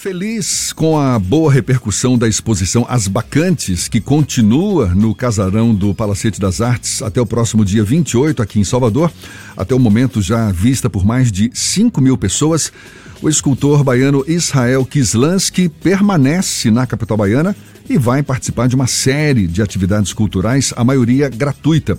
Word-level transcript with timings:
Feliz 0.00 0.72
com 0.72 0.96
a 0.96 1.18
boa 1.18 1.52
repercussão 1.52 2.16
da 2.16 2.28
exposição 2.28 2.86
As 2.88 3.08
Bacantes, 3.08 3.88
que 3.88 4.00
continua 4.00 4.94
no 4.94 5.12
casarão 5.12 5.74
do 5.74 5.92
Palacete 5.92 6.38
das 6.38 6.60
Artes 6.60 7.02
até 7.02 7.20
o 7.20 7.26
próximo 7.26 7.64
dia 7.64 7.82
28, 7.82 8.40
aqui 8.40 8.60
em 8.60 8.64
Salvador. 8.64 9.10
Até 9.56 9.74
o 9.74 9.78
momento 9.80 10.22
já 10.22 10.52
vista 10.52 10.88
por 10.88 11.04
mais 11.04 11.32
de 11.32 11.50
5 11.52 12.00
mil 12.00 12.16
pessoas. 12.16 12.72
O 13.20 13.28
escultor 13.28 13.82
baiano 13.82 14.24
Israel 14.28 14.86
Kislansky 14.86 15.68
permanece 15.68 16.70
na 16.70 16.86
capital 16.86 17.16
baiana 17.16 17.56
e 17.90 17.98
vai 17.98 18.22
participar 18.22 18.68
de 18.68 18.76
uma 18.76 18.86
série 18.86 19.48
de 19.48 19.60
atividades 19.60 20.12
culturais, 20.12 20.72
a 20.76 20.84
maioria 20.84 21.28
gratuita. 21.28 21.98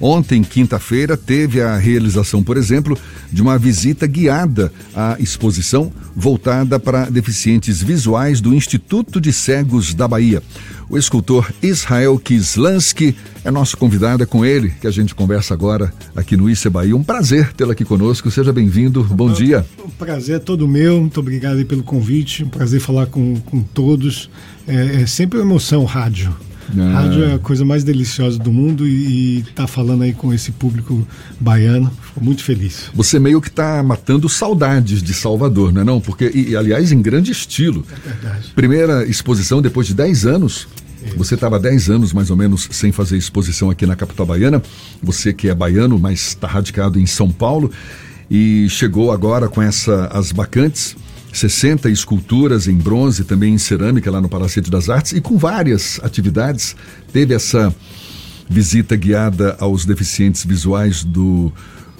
Ontem, 0.00 0.42
quinta-feira, 0.42 1.16
teve 1.16 1.60
a 1.62 1.76
realização, 1.76 2.42
por 2.42 2.56
exemplo, 2.56 2.98
de 3.32 3.40
uma 3.40 3.58
visita 3.58 4.06
guiada 4.06 4.72
à 4.94 5.16
exposição 5.18 5.90
voltada 6.14 6.78
para 6.78 7.08
deficientes 7.10 7.82
visuais 7.82 8.40
do 8.40 8.54
Instituto 8.54 9.20
de 9.20 9.32
Cegos 9.32 9.94
da 9.94 10.06
Bahia. 10.06 10.42
O 10.88 10.96
escultor 10.96 11.50
Israel 11.62 12.18
Kislansky 12.18 13.16
é 13.44 13.50
nosso 13.50 13.76
convidado, 13.76 14.22
é 14.22 14.26
com 14.26 14.44
ele 14.44 14.70
que 14.80 14.86
a 14.86 14.90
gente 14.90 15.14
conversa 15.14 15.52
agora 15.52 15.92
aqui 16.14 16.36
no 16.36 16.48
ICE 16.48 16.68
Bahia. 16.68 16.96
Um 16.96 17.02
prazer 17.02 17.52
tê-lo 17.54 17.72
aqui 17.72 17.84
conosco, 17.84 18.30
seja 18.30 18.52
bem-vindo, 18.52 19.02
bom 19.02 19.32
dia. 19.32 19.66
O 19.78 19.88
prazer 19.90 20.36
é 20.36 20.38
todo 20.38 20.68
meu, 20.68 21.00
muito 21.00 21.18
obrigado 21.18 21.64
pelo 21.64 21.82
convite, 21.82 22.44
um 22.44 22.48
prazer 22.48 22.80
falar 22.80 23.06
com, 23.06 23.34
com 23.40 23.62
todos. 23.62 24.30
É, 24.66 25.02
é 25.02 25.06
sempre 25.06 25.38
uma 25.38 25.44
emoção 25.44 25.84
rádio. 25.84 26.34
Ah. 26.78 27.02
Rádio 27.02 27.24
é 27.24 27.34
a 27.34 27.38
coisa 27.38 27.64
mais 27.64 27.84
deliciosa 27.84 28.38
do 28.38 28.52
mundo 28.52 28.86
e 28.86 29.44
tá 29.54 29.66
falando 29.66 30.02
aí 30.02 30.12
com 30.12 30.32
esse 30.32 30.52
público 30.52 31.06
baiano, 31.38 31.90
fico 32.02 32.24
muito 32.24 32.42
feliz. 32.42 32.90
Você 32.94 33.18
meio 33.18 33.40
que 33.40 33.48
está 33.48 33.82
matando 33.82 34.28
saudades 34.28 35.02
de 35.02 35.14
Salvador, 35.14 35.72
não 35.72 35.82
é 35.82 35.84
não? 35.84 36.00
Porque, 36.00 36.30
e, 36.34 36.56
aliás, 36.56 36.92
em 36.92 37.00
grande 37.00 37.30
estilo. 37.30 37.84
É 37.90 38.08
verdade. 38.08 38.52
Primeira 38.54 39.06
exposição 39.06 39.60
depois 39.62 39.86
de 39.86 39.94
10 39.94 40.26
anos. 40.26 40.68
Você 41.16 41.34
estava 41.34 41.58
10 41.58 41.90
anos 41.90 42.12
mais 42.12 42.30
ou 42.30 42.36
menos 42.36 42.68
sem 42.72 42.90
fazer 42.90 43.16
exposição 43.16 43.70
aqui 43.70 43.86
na 43.86 43.94
capital 43.94 44.26
baiana. 44.26 44.60
Você 45.02 45.32
que 45.32 45.48
é 45.48 45.54
baiano, 45.54 45.98
mas 45.98 46.28
está 46.28 46.48
radicado 46.48 46.98
em 46.98 47.06
São 47.06 47.30
Paulo 47.30 47.70
e 48.28 48.66
chegou 48.68 49.12
agora 49.12 49.48
com 49.48 49.62
essa 49.62 50.06
as 50.06 50.32
bacantes 50.32 50.96
60 51.32 51.90
esculturas 51.90 52.66
em 52.66 52.76
bronze, 52.76 53.24
também 53.24 53.54
em 53.54 53.58
cerâmica 53.58 54.10
lá 54.10 54.20
no 54.20 54.28
Palacete 54.28 54.70
das 54.70 54.88
Artes 54.88 55.12
e 55.12 55.20
com 55.20 55.36
várias 55.36 56.00
atividades. 56.02 56.74
Teve 57.12 57.34
essa 57.34 57.74
visita 58.48 58.96
guiada 58.96 59.56
aos 59.58 59.84
deficientes 59.84 60.44
visuais 60.44 61.04
do 61.04 61.52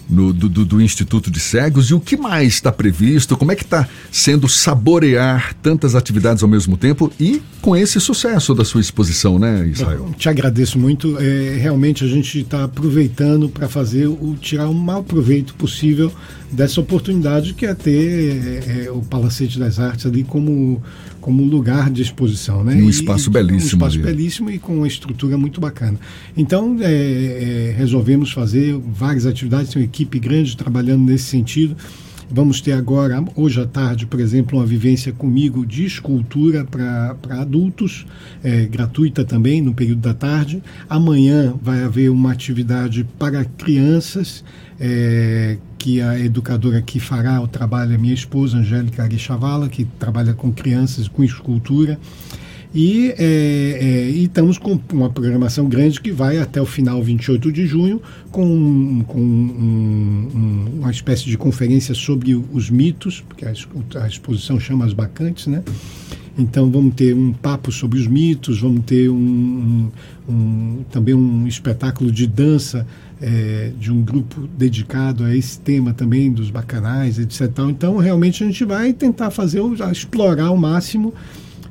no, 0.09 0.33
do, 0.33 0.65
do, 0.65 0.81
Instituto 0.81 1.31
de 1.31 1.41
Cegos 1.41 1.91
e 1.91 1.95
o 1.95 2.01
que 2.01 2.17
mais 2.17 2.55
está 2.55 2.71
previsto? 2.71 3.37
Como 3.37 3.51
é 3.51 3.57
que 3.57 3.65
está 3.65 3.89
sendo 4.11 4.49
saborear 4.49 5.55
tantas 5.55 5.95
atividades 5.95 6.43
ao 6.43 6.49
mesmo 6.49 6.77
tempo 6.77 7.13
e 7.19 7.43
com 7.61 7.77
esse 7.77 8.01
sucesso 8.01 8.55
da 8.55 8.65
sua 8.65 8.81
exposição, 8.81 9.39
né, 9.39 9.67
Israel? 9.67 10.15
te 10.17 10.29
agradeço 10.29 10.79
muito. 10.79 11.19
É, 11.19 11.57
realmente 11.61 12.05
a 12.05 12.09
gente 12.09 12.41
está 12.41 12.65
aproveitando 12.65 13.49
para 13.49 13.69
fazer 13.69 14.07
o 14.07 14.37
tirar 14.41 14.69
o 14.69 14.75
maior 14.75 15.03
proveito 15.03 15.55
possível 15.55 16.13
dessa 16.51 16.81
oportunidade 16.81 17.55
que 17.55 17.67
é 17.67 17.75
ter 17.75 18.65
é, 18.67 18.85
é, 18.85 18.91
o 18.91 19.01
Palacete 19.01 19.59
das 19.59 19.79
Artes 19.79 20.07
ali 20.07 20.25
como 20.25 20.83
como 21.27 21.43
lugar 21.43 21.91
de 21.91 22.03
exposição, 22.03 22.63
né? 22.63 22.77
Um 22.77 22.89
espaço 22.89 23.31
e, 23.31 23.33
belíssimo. 23.33 23.63
Um 23.63 23.67
espaço 23.67 23.97
ali. 23.97 24.05
belíssimo 24.05 24.49
e 24.49 24.61
com 24.61 24.77
uma 24.77 24.87
estrutura 24.87 25.37
muito 25.37 25.61
bacana. 25.61 25.99
Então, 26.37 26.77
é, 26.81 26.85
é, 26.87 27.75
resolvemos 27.77 28.31
fazer 28.31 28.79
várias 28.79 29.27
atividades, 29.27 29.73
tem 29.73 29.83
uma 29.83 29.87
equipe 29.87 30.21
grande 30.21 30.57
trabalhando 30.57 31.03
nesse 31.05 31.25
sentido. 31.25 31.77
Vamos 32.29 32.61
ter 32.61 32.73
agora, 32.73 33.25
hoje 33.37 33.61
à 33.61 33.67
tarde, 33.67 34.05
por 34.05 34.19
exemplo, 34.19 34.59
uma 34.59 34.67
vivência 34.67 35.13
comigo 35.13 35.65
de 35.65 35.85
escultura 35.85 36.65
para 36.65 37.41
adultos, 37.41 38.05
é, 38.43 38.67
gratuita 38.67 39.25
também, 39.25 39.63
no 39.63 39.73
período 39.73 40.01
da 40.01 40.13
tarde. 40.13 40.61
Amanhã 40.89 41.55
vai 41.63 41.85
haver 41.85 42.11
uma 42.11 42.33
atividade 42.33 43.07
para 43.19 43.45
crianças. 43.45 44.45
É, 44.79 45.57
que 45.79 46.03
a 46.03 46.19
educadora 46.19 46.83
que 46.83 46.99
fará 46.99 47.41
o 47.41 47.47
trabalho 47.47 47.95
é 47.95 47.97
minha 47.97 48.13
esposa, 48.13 48.59
Angélica 48.59 49.05
Arichavala, 49.05 49.69
que 49.69 49.85
trabalha 49.85 50.35
com 50.35 50.53
crianças, 50.53 51.07
com 51.07 51.23
escultura. 51.23 51.97
E, 52.75 53.15
é, 53.17 53.25
é, 53.25 54.11
e, 54.11 54.25
estamos 54.25 54.59
com 54.59 54.79
uma 54.93 55.09
programação 55.09 55.69
grande 55.69 56.01
que 56.01 56.11
vai 56.11 56.39
até 56.39 56.61
o 56.61 56.67
final, 56.67 57.03
28 57.03 57.51
de 57.51 57.67
junho, 57.67 58.01
com, 58.31 59.05
com 59.07 59.21
um, 59.21 60.29
um, 60.35 60.79
uma 60.81 60.91
espécie 60.91 61.25
de 61.25 61.39
conferência 61.39 61.95
sobre 61.95 62.35
os 62.35 62.69
mitos, 62.71 63.21
porque 63.21 63.45
a, 63.45 63.53
a, 64.03 64.07
exposição 64.07 64.61
chama 64.61 64.85
As 64.85 64.93
Bacantes, 64.93 65.47
né? 65.47 65.63
Então 66.39 66.71
vamos 66.71 66.95
ter 66.95 67.15
um 67.15 67.33
papo 67.33 67.73
sobre 67.73 67.99
os 67.99 68.07
mitos, 68.07 68.61
vamos 68.61 68.85
ter 68.85 69.09
um, 69.09 69.91
também 70.91 71.15
um 71.15 71.47
espetáculo 71.47 72.13
de 72.13 72.27
dança 72.27 72.87
é, 73.21 73.73
de 73.79 73.91
um 73.91 74.03
grupo 74.03 74.47
dedicado 74.59 75.25
a 75.25 75.35
esse 75.35 75.59
tema 75.59 75.95
também 75.95 76.31
dos 76.31 76.51
bacanais, 76.51 77.19
etc. 77.19 77.51
Então, 77.71 77.97
realmente 77.97 78.45
a 78.45 78.47
gente 78.47 78.65
vai 78.65 78.93
tentar 78.93 79.31
fazer, 79.31 79.63
explorar 79.91 80.47
ao 80.47 80.57
máximo 80.57 81.15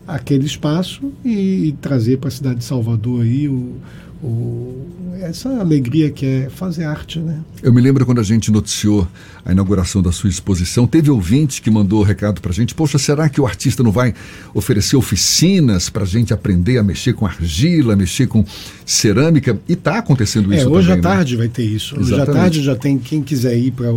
aquele 0.08 0.46
espaço 0.46 1.12
e, 1.24 1.68
e 1.68 1.72
trazer 1.82 2.18
para 2.18 2.28
a 2.28 2.32
cidade 2.32 2.60
de 2.60 2.66
Salvador 2.66 3.24
aí 3.24 3.48
o, 3.48 3.76
o, 4.24 5.16
essa 5.22 5.50
alegria 5.60 6.10
que 6.12 6.26
é 6.26 6.50
fazer 6.50 6.84
arte, 6.84 7.20
né? 7.20 7.40
Eu 7.62 7.74
me 7.74 7.82
lembro 7.82 8.06
quando 8.06 8.20
a 8.20 8.24
gente 8.24 8.52
noticiou 8.52 9.08
a 9.44 9.52
inauguração 9.52 10.02
da 10.02 10.12
sua 10.12 10.30
exposição, 10.30 10.86
teve 10.86 11.10
ouvinte 11.10 11.62
que 11.62 11.70
mandou 11.70 12.02
o 12.02 12.04
recado 12.04 12.42
para 12.42 12.52
a 12.52 12.54
gente, 12.54 12.74
poxa, 12.76 12.98
será 12.98 13.28
que 13.30 13.40
o 13.42 13.46
artista 13.46 13.84
não 13.84 13.92
vai 13.92 14.14
oferecer 14.54 14.96
oficinas 14.96 15.90
para 15.90 16.04
a 16.04 16.08
gente 16.08 16.34
aprender 16.34 16.78
a 16.78 16.84
mexer 16.84 17.14
com 17.14 17.26
argila, 17.26 17.96
mexer 17.96 18.28
com 18.28 18.46
cerâmica? 18.86 19.60
E 19.68 19.74
está 19.74 20.00
acontecendo 20.00 20.54
isso 20.54 20.68
é, 20.68 20.68
hoje 20.68 20.88
também, 20.88 21.06
à 21.06 21.10
né? 21.10 21.16
tarde 21.16 21.36
vai 21.36 21.48
ter 21.48 21.64
isso. 21.64 21.96
Exatamente. 22.00 22.14
Hoje 22.14 22.22
à 22.22 22.34
tarde 22.42 22.64
já 22.64 22.76
tem, 22.76 22.98
quem 22.98 23.22
quiser 23.22 23.58
ir 23.58 23.72
para 23.72 23.92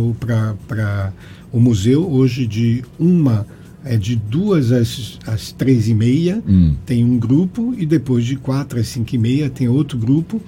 o 1.51 1.59
museu, 1.59 2.09
hoje 2.09 2.45
de 2.45 2.83
uma 2.99 3.45
é 3.83 3.97
de 3.97 4.15
duas 4.15 4.71
às, 4.71 5.19
às 5.25 5.51
três 5.51 5.87
e 5.87 5.93
meia 5.93 6.41
hum. 6.47 6.75
tem 6.85 7.03
um 7.03 7.17
grupo 7.17 7.73
e 7.77 7.85
depois 7.85 8.25
de 8.25 8.35
quatro 8.35 8.79
às 8.79 8.87
cinco 8.87 9.15
e 9.15 9.17
meia 9.17 9.49
tem 9.49 9.67
outro 9.67 9.97
grupo 9.97 10.41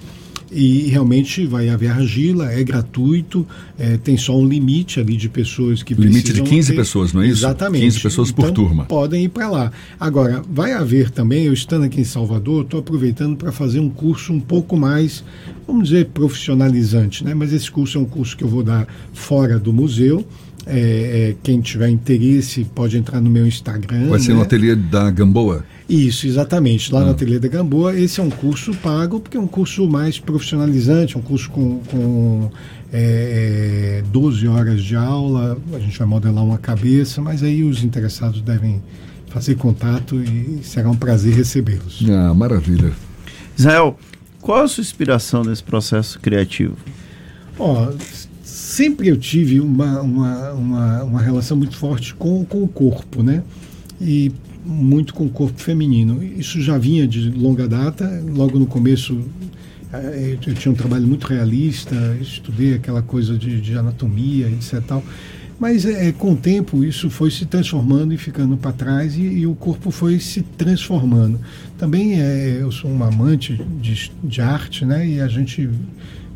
e 0.54 0.88
realmente 0.88 1.46
vai 1.46 1.70
haver 1.70 1.90
argila, 1.90 2.52
é 2.52 2.62
gratuito, 2.62 3.46
é, 3.78 3.96
tem 3.96 4.18
só 4.18 4.38
um 4.38 4.46
limite 4.46 5.00
ali 5.00 5.16
de 5.16 5.28
pessoas 5.28 5.82
que 5.82 5.94
limite 5.94 6.32
de 6.32 6.42
15 6.42 6.70
ter. 6.70 6.76
pessoas, 6.76 7.12
não 7.12 7.22
é 7.22 7.26
isso? 7.26 7.40
Exatamente. 7.40 7.84
15 7.84 8.00
pessoas 8.00 8.30
então, 8.30 8.44
por 8.44 8.52
turma. 8.52 8.84
Podem 8.84 9.24
ir 9.24 9.28
para 9.30 9.48
lá. 9.48 9.72
Agora, 9.98 10.42
vai 10.48 10.72
haver 10.72 11.10
também, 11.10 11.46
eu 11.46 11.52
estando 11.54 11.84
aqui 11.84 12.00
em 12.02 12.04
Salvador, 12.04 12.64
estou 12.64 12.80
aproveitando 12.80 13.36
para 13.36 13.50
fazer 13.50 13.80
um 13.80 13.88
curso 13.88 14.32
um 14.32 14.40
pouco 14.40 14.76
mais, 14.76 15.24
vamos 15.66 15.88
dizer, 15.88 16.06
profissionalizante, 16.06 17.24
né? 17.24 17.32
Mas 17.32 17.52
esse 17.52 17.70
curso 17.70 17.96
é 17.96 18.00
um 18.00 18.04
curso 18.04 18.36
que 18.36 18.44
eu 18.44 18.48
vou 18.48 18.62
dar 18.62 18.86
fora 19.14 19.58
do 19.58 19.72
museu 19.72 20.24
é, 20.66 21.30
é, 21.30 21.36
quem 21.42 21.60
tiver 21.60 21.88
interesse 21.88 22.64
pode 22.64 22.96
entrar 22.96 23.20
no 23.20 23.28
meu 23.28 23.46
Instagram. 23.46 24.08
Vai 24.08 24.20
ser 24.20 24.28
né? 24.30 24.34
no 24.34 24.42
ateliê 24.42 24.76
da 24.76 25.10
Gamboa? 25.10 25.64
Isso, 25.88 26.26
exatamente, 26.26 26.92
lá 26.92 27.00
ah. 27.00 27.04
no 27.06 27.10
ateliê 27.10 27.38
da 27.38 27.48
Gamboa. 27.48 27.98
Esse 27.98 28.20
é 28.20 28.22
um 28.22 28.30
curso 28.30 28.72
pago, 28.74 29.20
porque 29.20 29.36
é 29.36 29.40
um 29.40 29.46
curso 29.46 29.88
mais 29.88 30.18
profissionalizante, 30.18 31.18
um 31.18 31.22
curso 31.22 31.50
com, 31.50 31.80
com 31.90 32.50
é, 32.92 34.02
12 34.12 34.46
horas 34.46 34.82
de 34.82 34.94
aula. 34.94 35.58
A 35.74 35.78
gente 35.78 35.98
vai 35.98 36.06
modelar 36.06 36.44
uma 36.44 36.58
cabeça, 36.58 37.20
mas 37.20 37.42
aí 37.42 37.64
os 37.64 37.82
interessados 37.82 38.40
devem 38.40 38.80
fazer 39.28 39.56
contato 39.56 40.22
e 40.22 40.60
será 40.62 40.90
um 40.90 40.96
prazer 40.96 41.34
recebê-los. 41.34 42.04
Ah, 42.08 42.34
maravilha. 42.34 42.92
Israel, 43.56 43.98
qual 44.40 44.62
a 44.62 44.68
sua 44.68 44.82
inspiração 44.82 45.42
nesse 45.42 45.62
processo 45.62 46.20
criativo? 46.20 46.76
Ó, 47.58 47.90
sempre 48.72 49.08
eu 49.08 49.18
tive 49.18 49.60
uma, 49.60 50.00
uma, 50.00 50.52
uma, 50.52 51.04
uma, 51.04 51.20
relação 51.20 51.56
muito 51.58 51.76
forte 51.76 52.14
com, 52.14 52.42
com 52.42 52.62
o 52.62 52.68
corpo, 52.68 53.22
né? 53.22 53.42
E 54.00 54.32
muito 54.64 55.12
com 55.12 55.26
o 55.26 55.28
corpo 55.28 55.60
feminino. 55.60 56.22
Isso 56.22 56.60
já 56.62 56.78
vinha 56.78 57.06
de 57.06 57.30
longa 57.30 57.68
data, 57.68 58.24
logo 58.34 58.58
no 58.58 58.66
começo 58.66 59.20
eh, 59.92 60.38
eu 60.46 60.54
tinha 60.54 60.72
um 60.72 60.74
trabalho 60.74 61.06
muito 61.06 61.26
realista, 61.26 61.94
estudei 62.18 62.74
aquela 62.74 63.02
coisa 63.02 63.36
de, 63.36 63.60
de 63.60 63.76
anatomia, 63.76 64.48
etc. 64.48 64.80
Tal. 64.86 65.04
Mas 65.60 65.84
é, 65.84 66.10
com 66.10 66.32
o 66.32 66.36
tempo 66.36 66.82
isso 66.82 67.10
foi 67.10 67.30
se 67.30 67.44
transformando 67.44 68.14
e 68.14 68.16
ficando 68.16 68.56
para 68.56 68.72
trás 68.72 69.14
e, 69.16 69.20
e, 69.20 69.46
o 69.46 69.54
corpo 69.54 69.90
foi 69.90 70.18
se 70.18 70.40
transformando. 70.40 71.38
Também 71.76 72.20
é, 72.20 72.58
eu 72.58 72.72
sou 72.72 72.90
um 72.90 73.04
amante 73.04 73.60
de, 73.80 74.10
de 74.24 74.40
arte, 74.40 74.86
né? 74.86 75.06
E 75.06 75.20
a 75.20 75.28
gente 75.28 75.68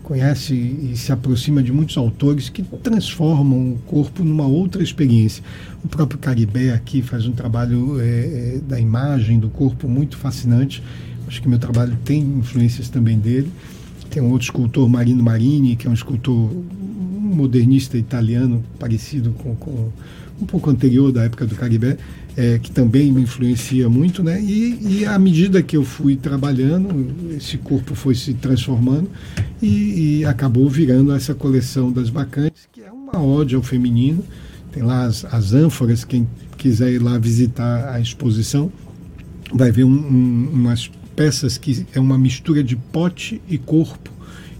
conhece 0.07 0.55
e 0.55 0.97
se 0.97 1.11
aproxima 1.11 1.61
de 1.61 1.73
muitos 1.73 1.97
autores 1.97 2.49
que 2.49 2.63
transformam 2.63 3.73
o 3.73 3.79
corpo 3.87 4.23
numa 4.23 4.47
outra 4.47 4.81
experiência. 4.81 5.43
O 5.83 5.89
próprio 5.89 6.17
Caribé 6.17 6.73
aqui 6.73 7.03
faz 7.03 7.27
um 7.27 7.33
trabalho 7.33 8.01
é, 8.01 8.05
é, 8.05 8.61
da 8.69 8.79
imagem 8.79 9.41
do 9.41 9.49
corpo 9.49 9.89
muito 9.89 10.17
fascinante. 10.17 10.81
Acho 11.27 11.43
que 11.43 11.49
meu 11.49 11.59
trabalho 11.59 11.99
tem 12.05 12.23
influências 12.23 12.89
também 12.89 13.19
dele. 13.19 13.51
Tem 14.09 14.23
um 14.23 14.31
outro 14.31 14.45
escultor, 14.45 14.89
Marino 14.89 15.25
Marini, 15.25 15.75
que 15.75 15.89
é 15.89 15.91
um 15.91 15.95
escultor 15.95 16.53
modernista 17.21 17.99
italiano, 17.99 18.63
parecido 18.79 19.33
com, 19.33 19.57
com 19.57 19.91
um 20.41 20.47
pouco 20.47 20.71
anterior 20.71 21.11
da 21.11 21.25
época 21.25 21.45
do 21.47 21.57
Caribé. 21.57 21.97
É, 22.37 22.59
que 22.59 22.71
também 22.71 23.11
me 23.11 23.23
influencia 23.23 23.89
muito, 23.89 24.23
né? 24.23 24.41
E, 24.41 24.99
e 25.01 25.07
à 25.07 25.19
medida 25.19 25.63
que 25.63 25.77
eu 25.77 25.85
fui 25.85 26.17
trabalhando, 26.17 27.35
esse 27.35 27.57
corpo 27.57 27.95
foi 27.95 28.15
se 28.15 28.35
transformando 28.35 29.09
e, 29.63 30.19
e 30.19 30.25
acabou 30.27 30.69
virando 30.69 31.13
essa 31.13 31.35
coleção 31.35 31.91
das 31.91 32.11
bacantes, 32.11 32.69
que 32.71 32.83
é 32.83 32.93
uma 32.93 33.23
ode 33.23 33.55
ao 33.55 33.63
feminino. 33.63 34.23
Tem 34.71 34.83
lá 34.83 35.05
as, 35.05 35.25
as 35.25 35.55
ânforas, 35.55 36.05
quem 36.05 36.29
quiser 36.59 36.93
ir 36.93 36.99
lá 36.99 37.19
visitar 37.19 37.95
a 37.95 38.01
exposição, 38.01 38.71
vai 39.55 39.73
ver 39.73 39.85
um, 39.85 39.91
um, 39.91 40.51
umas 40.53 40.91
peças 41.15 41.57
que 41.57 41.87
é 41.95 42.01
uma 42.01 42.19
mistura 42.19 42.63
de 42.63 42.77
pote 42.77 43.41
e 43.49 43.57
corpo 43.57 44.11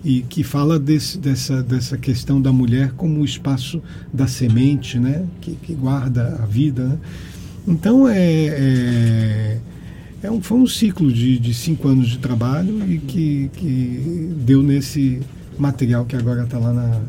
e 0.03 0.23
que 0.23 0.43
fala 0.43 0.79
desse, 0.79 1.19
dessa, 1.19 1.63
dessa 1.63 1.99
questão 1.99 2.41
da 2.41 2.53
mulher 2.53 2.93
como 2.93 3.21
o 3.21 3.25
espaço 3.25 3.83
da 4.13 4.27
semente, 4.27 4.99
né? 4.99 5.27
que, 5.41 5.57
que 5.57 5.75
guarda 5.75 6.39
a 6.41 6.47
vida. 6.47 6.85
Né? 6.85 6.99
Então 7.67 8.09
é, 8.09 8.19
é, 8.19 9.59
é, 10.23 10.31
um, 10.31 10.41
foi 10.41 10.59
um 10.59 10.67
ciclo 10.67 11.13
de, 11.13 11.39
de 11.39 11.53
cinco 11.53 11.89
anos 11.89 12.09
de 12.09 12.19
trabalho 12.19 12.81
e 12.91 12.99
que, 12.99 13.51
que 13.55 14.35
deu 14.39 14.63
nesse 14.63 15.21
material 15.59 16.05
que 16.05 16.15
agora 16.15 16.45
está 16.45 16.59
lá 16.59 16.73
na, 16.73 17.01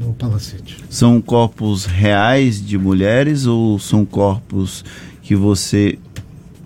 no 0.00 0.12
palacete. 0.14 0.78
São 0.90 1.20
corpos 1.20 1.84
reais 1.84 2.64
de 2.64 2.76
mulheres 2.76 3.46
ou 3.46 3.78
são 3.78 4.04
corpos 4.04 4.84
que 5.22 5.36
você 5.36 5.98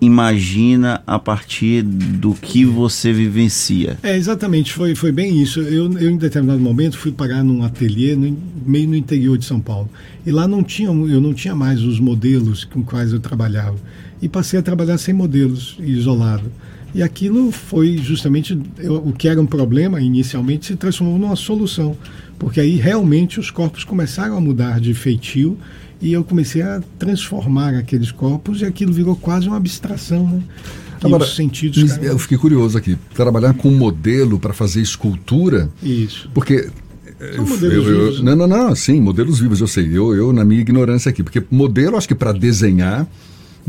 imagina 0.01 1.01
a 1.05 1.19
partir 1.19 1.81
do 1.81 2.33
que 2.33 2.65
você 2.65 3.11
vivencia. 3.11 3.97
É, 4.01 4.15
exatamente, 4.15 4.73
foi, 4.73 4.95
foi 4.95 5.11
bem 5.11 5.41
isso. 5.41 5.59
Eu, 5.59 5.91
eu, 5.97 6.09
em 6.09 6.17
determinado 6.17 6.59
momento, 6.59 6.97
fui 6.97 7.11
parar 7.11 7.43
num 7.43 7.63
ateliê 7.63 8.15
no, 8.15 8.37
meio 8.65 8.87
no 8.87 8.95
interior 8.95 9.37
de 9.37 9.45
São 9.45 9.59
Paulo. 9.59 9.89
E 10.25 10.31
lá 10.31 10.47
não 10.47 10.63
tinha, 10.63 10.89
eu 10.89 11.21
não 11.21 11.33
tinha 11.33 11.55
mais 11.55 11.81
os 11.81 11.99
modelos 11.99 12.63
com 12.63 12.83
quais 12.83 13.11
eu 13.11 13.19
trabalhava. 13.19 13.77
E 14.21 14.27
passei 14.27 14.59
a 14.59 14.61
trabalhar 14.61 14.97
sem 14.97 15.13
modelos, 15.13 15.77
isolado. 15.79 16.51
E 16.93 17.03
aquilo 17.03 17.51
foi 17.51 17.97
justamente 17.97 18.59
eu, 18.79 18.95
o 18.95 19.13
que 19.13 19.27
era 19.27 19.39
um 19.39 19.45
problema 19.45 20.01
inicialmente 20.01 20.65
se 20.65 20.75
transformou 20.75 21.19
numa 21.19 21.35
solução, 21.35 21.95
porque 22.39 22.59
aí 22.59 22.77
realmente 22.77 23.39
os 23.39 23.51
corpos 23.51 23.83
começaram 23.83 24.35
a 24.35 24.41
mudar 24.41 24.79
de 24.79 24.93
feitio 24.95 25.57
e 26.01 26.13
eu 26.13 26.23
comecei 26.23 26.61
a 26.61 26.81
transformar 26.97 27.75
aqueles 27.75 28.11
corpos 28.11 28.61
e 28.61 28.65
aquilo 28.65 28.93
virou 28.93 29.15
quase 29.15 29.47
uma 29.47 29.57
abstração, 29.57 30.27
né? 30.27 30.43
Agora, 31.01 31.25
sentidos, 31.25 31.97
eu 32.01 32.19
fiquei 32.19 32.37
curioso 32.37 32.77
aqui. 32.77 32.97
Trabalhar 33.13 33.53
com 33.53 33.71
modelo 33.71 34.37
para 34.37 34.53
fazer 34.53 34.81
escultura. 34.81 35.69
Isso. 35.81 36.29
Porque 36.33 36.69
modelos 37.37 37.61
eu, 37.61 37.71
eu, 37.71 37.83
vivos. 37.83 38.21
Né? 38.21 38.35
Não, 38.35 38.47
não, 38.47 38.67
não, 38.67 38.75
sim, 38.75 38.99
modelos 38.99 39.39
vivos, 39.39 39.61
eu 39.61 39.67
sei. 39.67 39.85
Eu, 39.85 40.13
eu 40.13 40.33
na 40.33 40.43
minha 40.43 40.61
ignorância 40.61 41.09
aqui, 41.09 41.23
porque 41.23 41.41
modelo, 41.49 41.97
acho 41.97 42.07
que 42.07 42.15
para 42.15 42.33
desenhar 42.33 43.07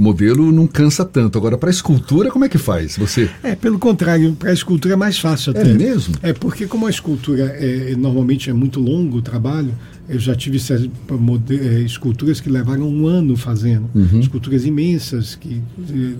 modelo 0.00 0.50
não 0.50 0.66
cansa 0.66 1.04
tanto. 1.04 1.36
Agora, 1.38 1.58
para 1.58 1.70
escultura, 1.70 2.30
como 2.30 2.44
é 2.44 2.48
que 2.48 2.58
faz? 2.58 2.96
Você? 2.96 3.28
É, 3.42 3.54
pelo 3.54 3.78
contrário, 3.78 4.32
para 4.32 4.50
a 4.50 4.52
escultura 4.52 4.94
é 4.94 4.96
mais 4.96 5.18
fácil 5.18 5.50
até. 5.50 5.70
É 5.70 5.74
mesmo? 5.74 6.14
É, 6.22 6.32
porque 6.32 6.66
como 6.66 6.86
a 6.86 6.90
escultura 6.90 7.44
é, 7.44 7.94
normalmente 7.96 8.48
é 8.48 8.52
muito 8.52 8.80
longo 8.80 9.18
o 9.18 9.22
trabalho, 9.22 9.74
eu 10.08 10.18
já 10.18 10.34
tive 10.34 10.58
é, 10.58 11.80
esculturas 11.80 12.40
que 12.40 12.50
levaram 12.50 12.88
um 12.88 13.06
ano 13.06 13.36
fazendo. 13.36 13.88
Uhum. 13.94 14.20
Esculturas 14.20 14.64
imensas 14.64 15.36
que 15.36 15.62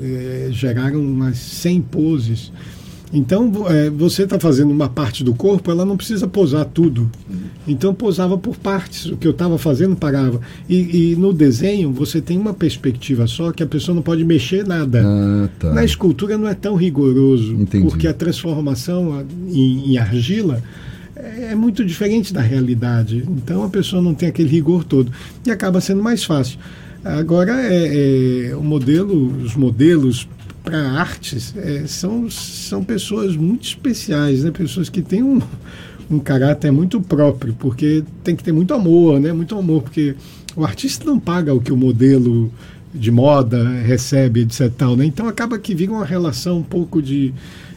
é, 0.03 0.49
geraram 0.53 1.01
umas 1.01 1.39
100 1.39 1.81
poses. 1.83 2.53
Então, 3.13 3.51
é, 3.69 3.91
você 3.91 4.23
está 4.23 4.39
fazendo 4.39 4.71
uma 4.71 4.89
parte 4.89 5.25
do 5.25 5.35
corpo, 5.35 5.71
ela 5.71 5.85
não 5.85 5.97
precisa 5.97 6.29
posar 6.29 6.65
tudo. 6.65 7.11
Então, 7.67 7.93
posava 7.93 8.39
por 8.39 8.57
partes. 8.57 9.07
O 9.07 9.17
que 9.17 9.27
eu 9.27 9.33
estava 9.33 9.59
fazendo 9.59 9.97
parava. 9.97 10.41
E, 10.69 11.13
e, 11.13 11.17
no 11.17 11.33
desenho, 11.33 11.93
você 11.93 12.21
tem 12.21 12.39
uma 12.39 12.55
perspectiva 12.55 13.27
só 13.27 13.51
que 13.51 13.63
a 13.63 13.67
pessoa 13.67 13.95
não 13.95 14.03
pode 14.03 14.25
mexer 14.25 14.65
nada. 14.65 15.03
Ah, 15.05 15.49
tá. 15.59 15.73
Na 15.73 15.85
escultura 15.85 16.39
não 16.39 16.47
é 16.47 16.55
tão 16.55 16.77
rigoroso, 16.77 17.55
Entendi. 17.55 17.85
porque 17.85 18.07
a 18.07 18.15
transformação 18.15 19.27
em, 19.49 19.93
em 19.93 19.99
argila 19.99 20.63
é 21.17 21.55
muito 21.55 21.85
diferente 21.85 22.33
da 22.33 22.41
realidade. 22.41 23.25
Então, 23.29 23.65
a 23.65 23.69
pessoa 23.69 24.01
não 24.01 24.15
tem 24.15 24.29
aquele 24.29 24.49
rigor 24.49 24.85
todo. 24.85 25.11
E 25.45 25.51
acaba 25.51 25.81
sendo 25.81 26.03
mais 26.03 26.23
fácil. 26.23 26.59
Agora, 27.05 27.61
é, 27.61 28.51
é, 28.51 28.57
o 28.57 28.63
modelo, 28.63 29.33
os 29.43 29.57
modelos 29.57 30.29
para 30.63 30.93
artes 30.93 31.55
é, 31.57 31.87
são, 31.87 32.31
são 32.31 32.85
pessoas 32.85 33.37
muito 33.37 33.65
especiais, 33.65 34.45
né? 34.45 34.51
pessoas 34.51 34.89
que 34.89 35.03
têm 35.03 35.23
um, 35.23 35.41
um 36.11 36.19
caráter 36.19 36.71
muito 36.71 37.01
próprio, 37.01 37.55
porque 37.59 38.05
tem 38.23 38.37
que 38.37 38.45
ter 38.45 38.53
muito 38.53 38.75
amor, 38.75 39.19
né? 39.21 39.33
muito 39.33 39.57
amor, 39.57 39.83
porque 39.83 40.15
o 40.57 40.65
artista 40.65 41.05
não 41.05 41.19
paga 41.19 41.55
o 41.55 41.61
que 41.61 41.73
o 41.73 41.77
modelo 41.77 42.53
de 42.93 43.11
moda 43.11 43.69
recebe, 43.81 44.41
etc. 44.41 44.71
Tal, 44.77 44.97
né? 44.97 45.05
Então 45.05 45.29
acaba 45.29 45.59
que 45.59 45.75
vira 45.75 45.93
uma 45.93 46.05
relação 46.05 46.59
um 46.59 46.63
pouco 46.63 47.01
de, 47.01 47.33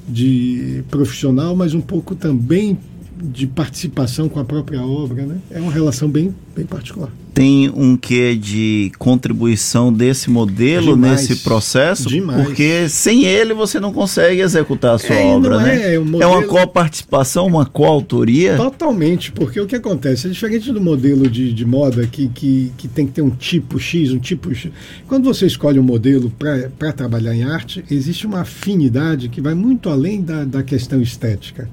de 0.08 0.84
profissional, 0.90 1.56
mas 1.56 1.74
um 1.74 1.82
pouco 1.82 2.16
também 2.16 2.78
de 3.24 3.48
participação 3.48 4.28
com 4.28 4.40
a 4.40 4.46
própria 4.46 4.82
obra, 4.82 5.26
né? 5.26 5.38
É 5.50 5.60
uma 5.60 5.72
relação 5.72 6.10
bem, 6.10 6.36
bem 6.56 6.66
particular. 6.66 7.10
Tem 7.34 7.68
um 7.70 7.98
quê 7.98 8.36
de 8.36 8.92
contribuição 9.00 9.92
desse 9.92 10.30
modelo 10.30 10.94
Demais. 10.94 11.28
nesse 11.28 11.44
processo? 11.44 12.08
Demais. 12.08 12.44
Porque 12.44 12.88
sem 12.88 13.26
ele 13.26 13.56
você 13.56 13.80
não 13.80 13.92
consegue 13.92 14.40
executar 14.40 14.96
a 14.96 14.98
sua 15.00 15.16
é, 15.16 15.26
obra, 15.26 15.60
né? 15.60 15.96
É, 15.96 16.00
modelo... 16.00 16.22
é 16.22 16.28
uma 16.28 16.44
coparticipação, 16.44 17.48
uma 17.48 17.66
coautoria? 17.66 18.56
Totalmente, 18.56 19.32
porque 19.32 19.60
o 19.60 19.66
que 19.66 19.76
acontece? 19.76 20.28
É 20.28 20.30
diferente 20.30 20.72
do 20.72 20.80
modelo 20.80 21.28
de, 21.28 21.52
de 21.52 21.66
moda 21.66 22.06
que, 22.06 22.28
que, 22.28 22.72
que 22.78 22.88
tem 22.88 23.08
que 23.08 23.14
ter 23.14 23.24
um 23.24 23.32
tipo 23.32 23.80
X, 23.80 24.12
um 24.12 24.20
tipo 24.20 24.54
X. 24.54 24.72
Quando 25.08 25.24
você 25.24 25.48
escolhe 25.48 25.80
um 25.80 25.84
modelo 25.84 26.32
para 26.78 26.94
trabalhar 26.94 27.34
em 27.34 27.44
arte, 27.44 27.84
existe 27.90 28.28
uma 28.28 28.42
afinidade 28.42 29.28
que 29.30 29.42
vai 29.42 29.56
muito 29.56 29.90
além 29.90 30.22
da, 30.22 30.44
da 30.44 30.62
questão 30.62 31.02
estética. 31.02 31.68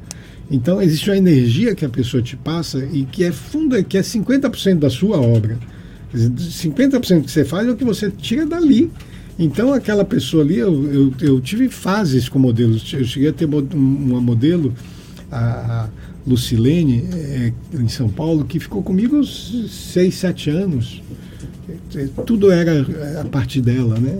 Então 0.50 0.82
existe 0.82 1.08
uma 1.08 1.16
energia 1.16 1.74
que 1.74 1.84
a 1.84 1.88
pessoa 1.88 2.22
te 2.22 2.36
passa 2.36 2.84
e 2.92 3.04
que 3.04 3.22
é 3.22 3.30
funda, 3.30 3.82
que 3.82 3.96
é 3.96 4.00
50% 4.00 4.78
da 4.78 4.90
sua 4.90 5.20
obra. 5.20 5.58
50% 6.12 7.22
que 7.22 7.30
você 7.30 7.44
faz 7.44 7.68
é 7.68 7.70
o 7.70 7.76
que 7.76 7.84
você 7.84 8.10
tira 8.10 8.44
dali. 8.44 8.90
Então 9.38 9.72
aquela 9.72 10.04
pessoa 10.04 10.42
ali, 10.42 10.58
eu, 10.58 10.92
eu, 10.92 11.14
eu 11.20 11.40
tive 11.40 11.68
fases 11.68 12.28
com 12.28 12.38
modelos. 12.38 12.92
Eu 12.92 13.04
cheguei 13.04 13.28
a 13.28 13.32
ter 13.32 13.44
uma 13.44 14.20
modelo, 14.20 14.74
a, 15.30 15.88
Lucilene, 16.26 17.04
é, 17.12 17.52
em 17.72 17.88
São 17.88 18.08
Paulo, 18.08 18.44
que 18.44 18.58
ficou 18.58 18.82
comigo 18.82 19.24
seis, 19.24 20.16
sete 20.16 20.50
anos. 20.50 21.00
Tudo 22.26 22.50
era 22.50 22.84
a 23.20 23.24
partir 23.24 23.60
dela, 23.60 23.98
né? 23.98 24.18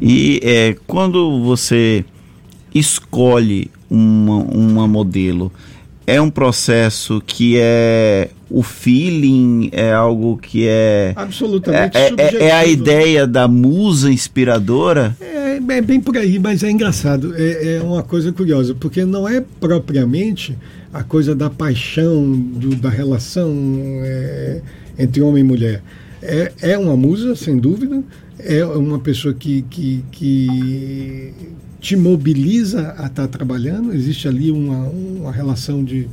E 0.00 0.40
é, 0.42 0.76
quando 0.86 1.44
você 1.44 2.04
escolhe 2.74 3.70
uma, 3.90 4.36
uma 4.36 4.88
modelo, 4.88 5.52
é 6.06 6.20
um 6.20 6.30
processo 6.30 7.22
que 7.24 7.56
é 7.58 8.30
o 8.50 8.62
feeling, 8.62 9.68
é 9.72 9.92
algo 9.92 10.36
que 10.36 10.66
é. 10.66 11.12
Absolutamente 11.14 11.96
é, 11.96 12.12
é, 12.16 12.48
é 12.48 12.52
a 12.52 12.66
ideia 12.66 13.26
da 13.26 13.46
musa 13.46 14.10
inspiradora? 14.10 15.16
É, 15.20 15.56
é, 15.56 15.80
bem 15.80 16.00
por 16.00 16.16
aí, 16.16 16.38
mas 16.38 16.64
é 16.64 16.70
engraçado. 16.70 17.32
É, 17.36 17.76
é 17.76 17.82
uma 17.82 18.02
coisa 18.02 18.32
curiosa, 18.32 18.74
porque 18.74 19.04
não 19.04 19.28
é 19.28 19.40
propriamente 19.60 20.56
a 20.92 21.04
coisa 21.04 21.34
da 21.34 21.48
paixão, 21.48 22.32
do, 22.32 22.74
da 22.74 22.90
relação 22.90 23.52
é, 24.02 24.60
entre 24.98 25.22
homem 25.22 25.44
e 25.44 25.46
mulher. 25.46 25.82
É, 26.20 26.52
é 26.60 26.78
uma 26.78 26.96
musa, 26.96 27.36
sem 27.36 27.56
dúvida, 27.56 28.02
é 28.38 28.64
uma 28.64 28.98
pessoa 28.98 29.32
que, 29.32 29.62
que, 29.62 30.04
que 30.10 31.32
te 31.80 31.96
mobiliza 31.96 32.90
a 32.98 33.06
estar 33.06 33.08
tá 33.08 33.28
trabalhando, 33.28 33.92
existe 33.92 34.28
ali 34.28 34.50
uma, 34.50 34.88
uma 34.88 35.32
relação 35.32 35.82
de, 35.82 36.08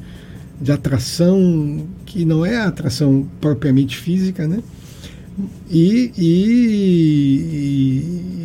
de 0.61 0.71
atração 0.71 1.85
que 2.05 2.23
não 2.23 2.45
é 2.45 2.55
a 2.57 2.67
atração 2.67 3.27
propriamente 3.41 3.97
física, 3.97 4.47
né? 4.47 4.59
E, 5.69 6.11
e, 6.17 7.39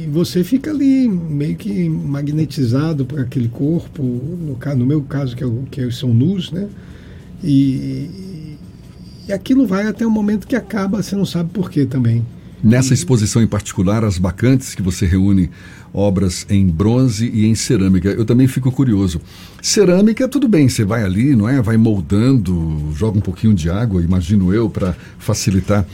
e, 0.05 0.09
você 0.13 0.45
fica 0.45 0.71
ali 0.71 1.09
meio 1.09 1.57
que 1.57 1.89
magnetizado 1.89 3.07
por 3.07 3.21
aquele 3.21 3.49
corpo, 3.49 4.03
no, 4.03 4.59
no 4.77 4.87
meu 4.87 5.01
caso, 5.03 5.35
que, 5.35 5.43
é, 5.43 5.49
que 5.71 5.91
são 5.91 6.13
nus, 6.13 6.53
né? 6.53 6.69
E, 7.43 8.59
e 9.27 9.33
aquilo 9.33 9.67
vai 9.67 9.87
até 9.87 10.07
o 10.07 10.11
momento 10.11 10.47
que 10.47 10.57
acaba, 10.57 11.03
você 11.03 11.17
não 11.17 11.25
sabe 11.25 11.51
por 11.51 11.71
quê 11.71 11.87
também. 11.87 12.23
Nessa 12.63 12.95
exposição 12.95 13.43
em 13.43 13.47
particular, 13.47 14.05
as 14.05 14.19
bacantes 14.19 14.75
que 14.75 14.83
você 14.83 15.07
reúne 15.07 15.51
obras 15.93 16.47
em 16.49 16.67
bronze 16.67 17.31
e 17.33 17.47
em 17.47 17.55
cerâmica. 17.55 18.09
Eu 18.09 18.25
também 18.25 18.47
fico 18.47 18.71
curioso. 18.73 19.21
Cerâmica, 19.61 20.27
tudo 20.29 20.49
bem, 20.49 20.69
você 20.69 20.85
vai 20.85 21.05
ali, 21.05 21.37
não 21.37 21.49
é? 21.49 21.61
Vai 21.61 21.77
moldando, 21.77 22.93
joga 22.95 23.19
um 23.19 23.23
pouquinho 23.23 23.55
de 23.55 23.69
água, 23.69 24.03
imagino 24.03 24.53
eu, 24.53 24.71
para 24.71 24.97
facilitar. 25.19 25.87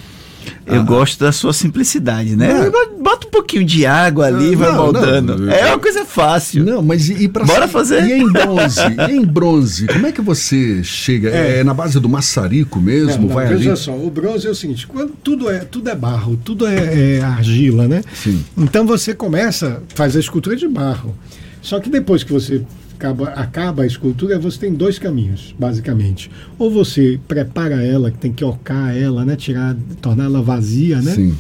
Eu 0.66 0.80
ah, 0.80 0.84
gosto 0.84 1.20
da 1.20 1.32
sua 1.32 1.52
simplicidade, 1.52 2.36
né? 2.36 2.70
Não, 2.70 2.98
Bota 3.02 3.26
um 3.26 3.30
pouquinho 3.30 3.64
de 3.64 3.86
água 3.86 4.26
ali 4.26 4.52
e 4.52 4.56
vai 4.56 4.72
moldando. 4.72 5.38
Não, 5.38 5.52
é 5.52 5.66
uma 5.66 5.78
coisa 5.78 6.04
fácil. 6.04 6.64
Não, 6.64 6.82
mas 6.82 7.08
e, 7.08 7.24
e 7.24 7.28
pra 7.28 7.44
Bora 7.44 7.66
fazer? 7.66 8.04
E 8.04 8.12
em 8.12 8.30
bronze? 8.30 8.80
e 9.08 9.12
em 9.12 9.24
bronze? 9.24 9.86
Como 9.86 10.06
é 10.06 10.12
que 10.12 10.20
você 10.20 10.82
chega? 10.82 11.30
É, 11.30 11.60
é 11.60 11.64
na 11.64 11.72
base 11.72 11.98
do 11.98 12.08
maçarico 12.08 12.80
mesmo? 12.80 13.28
Não, 13.28 13.34
vai 13.34 13.46
veja 13.46 13.70
ali? 13.70 13.78
só, 13.78 13.96
o 13.96 14.10
bronze 14.10 14.46
é 14.46 14.50
o 14.50 14.54
seguinte: 14.54 14.86
quando 14.86 15.12
tudo 15.22 15.48
é, 15.50 15.60
tudo 15.60 15.88
é 15.88 15.94
barro, 15.94 16.38
tudo 16.44 16.66
é, 16.66 17.16
é 17.16 17.20
argila, 17.22 17.88
né? 17.88 18.02
Sim. 18.14 18.44
Então 18.56 18.86
você 18.86 19.14
começa, 19.14 19.82
faz 19.94 20.16
a 20.16 20.20
escultura 20.20 20.56
de 20.56 20.68
barro. 20.68 21.14
Só 21.62 21.80
que 21.80 21.88
depois 21.88 22.22
que 22.22 22.32
você 22.32 22.62
acaba, 22.98 23.28
acaba 23.30 23.82
a 23.84 23.86
escultura, 23.86 24.38
você 24.38 24.58
tem 24.58 24.74
dois 24.74 24.98
caminhos, 24.98 25.54
basicamente. 25.56 26.28
Ou 26.58 26.70
você 26.70 27.18
prepara 27.28 27.82
ela, 27.82 28.10
que 28.10 28.18
tem 28.18 28.32
que 28.32 28.44
ocar 28.44 28.94
ela, 28.96 29.24
né? 29.24 29.36
Tirar, 29.36 29.76
tornar 30.02 30.24
ela 30.24 30.42
vazia, 30.42 31.00
né? 31.00 31.14
Sim. 31.14 31.34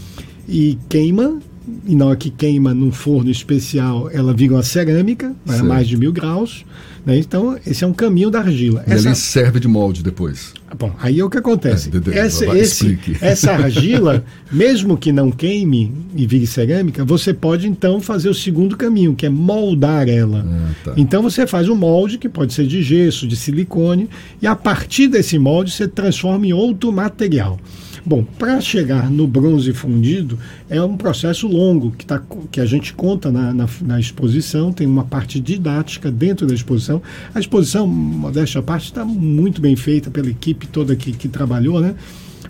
E 0.48 0.78
queima, 0.88 1.40
e 1.86 1.94
na 1.94 2.06
hora 2.06 2.16
que 2.16 2.30
queima 2.30 2.74
num 2.74 2.92
forno 2.92 3.30
especial, 3.30 4.10
ela 4.10 4.32
vira 4.32 4.54
uma 4.54 4.62
cerâmica, 4.62 5.34
a 5.46 5.62
mais 5.62 5.88
de 5.88 5.96
mil 5.96 6.12
graus. 6.12 6.64
Né? 7.04 7.18
Então, 7.18 7.58
esse 7.66 7.84
é 7.84 7.86
um 7.86 7.92
caminho 7.92 8.30
da 8.30 8.40
argila. 8.40 8.84
E 8.86 8.92
essa... 8.92 9.14
serve 9.14 9.58
de 9.58 9.66
molde 9.66 10.02
depois. 10.02 10.52
Bom, 10.78 10.92
aí 11.00 11.18
é 11.20 11.24
o 11.24 11.30
que 11.30 11.38
acontece. 11.38 11.90
É, 12.12 12.18
essa, 12.18 12.44
esse, 12.56 12.98
essa 13.22 13.52
argila, 13.56 14.22
mesmo 14.52 14.96
que 14.96 15.10
não 15.10 15.30
queime 15.30 15.90
e 16.14 16.26
vire 16.26 16.46
cerâmica, 16.46 17.04
você 17.04 17.32
pode 17.32 17.66
então 17.66 18.00
fazer 18.00 18.28
o 18.28 18.34
segundo 18.34 18.76
caminho, 18.76 19.14
que 19.14 19.24
é 19.24 19.30
moldar 19.30 20.08
ela. 20.08 20.44
Ah, 20.46 20.70
tá. 20.84 20.92
Então 20.96 21.22
você 21.22 21.46
faz 21.46 21.68
um 21.68 21.74
molde, 21.74 22.18
que 22.18 22.28
pode 22.28 22.52
ser 22.52 22.66
de 22.66 22.82
gesso, 22.82 23.26
de 23.26 23.36
silicone, 23.36 24.08
e 24.42 24.46
a 24.46 24.54
partir 24.54 25.08
desse 25.08 25.38
molde 25.38 25.70
você 25.70 25.88
transforma 25.88 26.46
em 26.46 26.52
outro 26.52 26.92
material. 26.92 27.58
Bom, 28.08 28.24
para 28.38 28.58
chegar 28.58 29.10
no 29.10 29.26
bronze 29.26 29.70
fundido 29.74 30.38
é 30.70 30.82
um 30.82 30.96
processo 30.96 31.46
longo 31.46 31.90
que, 31.90 32.06
tá, 32.06 32.22
que 32.50 32.58
a 32.58 32.64
gente 32.64 32.94
conta 32.94 33.30
na, 33.30 33.52
na, 33.52 33.68
na 33.82 34.00
exposição, 34.00 34.72
tem 34.72 34.86
uma 34.86 35.04
parte 35.04 35.38
didática 35.38 36.10
dentro 36.10 36.46
da 36.46 36.54
exposição. 36.54 37.02
A 37.34 37.38
exposição, 37.38 37.86
modéstia 37.86 38.60
à 38.60 38.62
parte, 38.62 38.84
está 38.84 39.04
muito 39.04 39.60
bem 39.60 39.76
feita 39.76 40.10
pela 40.10 40.30
equipe 40.30 40.66
toda 40.68 40.96
que, 40.96 41.12
que 41.12 41.28
trabalhou, 41.28 41.82
né? 41.82 41.94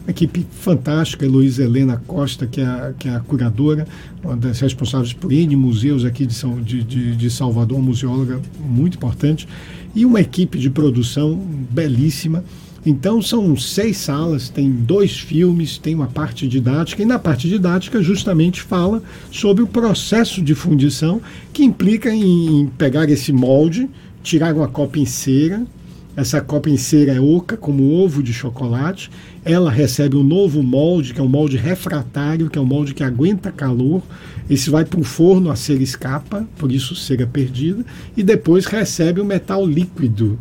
Uma 0.04 0.12
equipe 0.12 0.46
fantástica, 0.48 1.26
Heloísa 1.26 1.64
Helena 1.64 2.00
Costa, 2.06 2.46
que 2.46 2.60
é, 2.60 2.64
a, 2.64 2.94
que 2.96 3.08
é 3.08 3.16
a 3.16 3.18
curadora, 3.18 3.84
uma 4.22 4.36
das 4.36 4.60
responsáveis 4.60 5.12
por 5.12 5.32
N 5.32 5.56
museus 5.56 6.04
aqui 6.04 6.24
de, 6.24 6.34
São, 6.34 6.62
de, 6.62 6.84
de, 6.84 7.16
de 7.16 7.30
Salvador, 7.30 7.82
museóloga 7.82 8.40
muito 8.60 8.96
importante, 8.96 9.48
e 9.92 10.06
uma 10.06 10.20
equipe 10.20 10.56
de 10.56 10.70
produção 10.70 11.34
belíssima. 11.68 12.44
Então 12.88 13.20
são 13.20 13.54
seis 13.54 13.98
salas, 13.98 14.48
tem 14.48 14.70
dois 14.70 15.18
filmes, 15.18 15.76
tem 15.76 15.94
uma 15.94 16.06
parte 16.06 16.48
didática, 16.48 17.02
e 17.02 17.04
na 17.04 17.18
parte 17.18 17.46
didática 17.46 18.02
justamente 18.02 18.62
fala 18.62 19.02
sobre 19.30 19.62
o 19.62 19.66
processo 19.66 20.40
de 20.40 20.54
fundição 20.54 21.20
que 21.52 21.62
implica 21.62 22.10
em, 22.10 22.66
pegar 22.78 23.06
esse 23.10 23.30
molde, 23.30 23.90
tirar 24.22 24.54
uma 24.54 24.68
copa 24.68 24.98
em 24.98 25.04
cera, 25.04 25.66
essa 26.16 26.40
copa 26.40 26.70
em 26.70 26.78
cera 26.78 27.12
é 27.12 27.20
oca, 27.20 27.58
como 27.58 27.92
ovo 27.92 28.22
de 28.22 28.32
chocolate. 28.32 29.10
Ela 29.44 29.70
recebe 29.70 30.16
um 30.16 30.24
novo 30.24 30.62
molde, 30.62 31.12
que 31.12 31.20
é 31.20 31.22
um 31.22 31.28
molde 31.28 31.58
refratário, 31.58 32.48
que 32.48 32.58
é 32.58 32.60
um 32.60 32.64
molde 32.64 32.94
que 32.94 33.04
aguenta 33.04 33.52
calor. 33.52 34.02
Esse 34.48 34.68
vai 34.70 34.84
para 34.84 34.98
o 34.98 35.04
forno, 35.04 35.50
a 35.50 35.54
cera 35.56 35.82
escapa, 35.82 36.44
por 36.56 36.72
isso 36.72 36.96
cera 36.96 37.26
perdida. 37.26 37.84
E 38.16 38.22
depois 38.22 38.64
recebe 38.64 39.20
o 39.20 39.24
metal 39.24 39.64
líquido, 39.64 40.38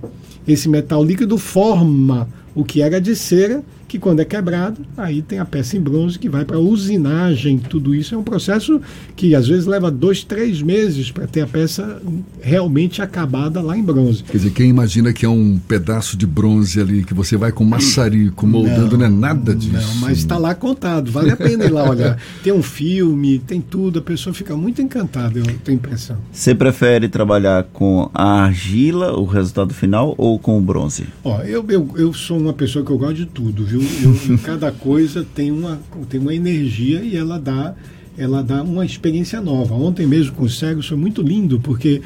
esse 0.47 0.69
metal 0.69 1.03
líquido 1.03 1.37
forma 1.37 2.27
o 2.55 2.63
que 2.63 2.81
era 2.81 2.99
de 2.99 3.15
cera 3.15 3.63
que 3.87 3.97
quando 3.97 4.19
é 4.19 4.25
quebrado, 4.25 4.81
aí 4.97 5.21
tem 5.21 5.39
a 5.39 5.45
peça 5.45 5.77
em 5.77 5.81
bronze 5.81 6.19
que 6.19 6.27
vai 6.27 6.43
para 6.43 6.59
usinagem. 6.59 7.57
Tudo 7.57 7.95
isso 7.95 8.13
é 8.13 8.17
um 8.17 8.23
processo 8.23 8.81
que 9.15 9.33
às 9.33 9.47
vezes 9.47 9.65
leva 9.65 9.89
dois, 9.89 10.23
três 10.23 10.61
meses 10.61 11.11
para 11.11 11.25
ter 11.25 11.41
a 11.41 11.47
peça 11.47 12.01
realmente 12.41 13.01
acabada 13.01 13.61
lá 13.61 13.77
em 13.77 13.83
bronze. 13.83 14.23
Quer 14.23 14.37
dizer, 14.37 14.51
quem 14.51 14.69
imagina 14.69 15.13
que 15.13 15.25
é 15.25 15.29
um 15.29 15.57
pedaço 15.57 16.17
de 16.17 16.27
bronze 16.27 16.79
ali 16.79 17.03
que 17.03 17.13
você 17.13 17.37
vai 17.37 17.51
com 17.51 17.63
maçarico 17.63 18.45
moldando, 18.45 18.97
não, 18.97 19.09
não 19.09 19.17
é 19.17 19.19
nada 19.19 19.55
disso. 19.55 19.73
Não, 19.73 19.95
mas 20.01 20.17
está 20.17 20.37
lá 20.37 20.53
contado, 20.53 21.11
vale 21.11 21.31
a 21.31 21.37
pena 21.37 21.65
ir 21.65 21.71
lá 21.71 21.89
olhar. 21.89 22.17
Tem 22.43 22.51
um 22.51 22.63
filme, 22.63 23.39
tem 23.39 23.61
tudo, 23.61 23.99
a 23.99 24.01
pessoa 24.01 24.33
fica 24.33 24.55
muito 24.55 24.81
encantada, 24.81 25.39
eu 25.39 25.45
tenho 25.63 25.75
impressão. 25.75 26.17
Você 26.31 26.53
prefere 26.53 27.07
trabalhar 27.07 27.63
com 27.73 28.09
a 28.13 28.43
argila, 28.43 29.17
o 29.17 29.25
resultado 29.25 29.73
final, 29.73 30.13
ou 30.17 30.37
com 30.39 30.57
o 30.57 30.61
bronze? 30.61 31.05
Ó, 31.23 31.41
eu, 31.41 31.65
eu, 31.69 31.89
eu 31.95 32.13
sou 32.13 32.37
uma 32.37 32.53
pessoa 32.53 32.83
que 32.85 32.91
eu 32.91 32.97
gosto 32.97 33.15
de 33.15 33.25
tudo, 33.25 33.65
viu? 33.65 33.76
Eu, 33.77 34.15
eu, 34.29 34.37
cada 34.39 34.71
coisa 34.71 35.25
tem 35.35 35.51
uma, 35.51 35.79
tem 36.09 36.19
uma 36.19 36.33
energia 36.33 37.01
e 37.01 37.15
ela 37.15 37.39
dá, 37.39 37.75
ela 38.17 38.41
dá 38.41 38.63
uma 38.63 38.85
experiência 38.85 39.39
nova. 39.41 39.75
Ontem 39.75 40.05
mesmo 40.07 40.35
com 40.35 40.43
os 40.43 40.57
cegos 40.57 40.87
foi 40.87 40.97
muito 40.97 41.21
lindo, 41.21 41.59
porque 41.59 42.01